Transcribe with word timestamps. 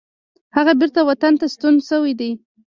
هغه 0.57 0.73
بیرته 0.79 0.99
وطن 1.09 1.33
ته 1.39 1.45
ستون 1.53 1.75
شوی 1.87 2.13
دی. 2.19 2.31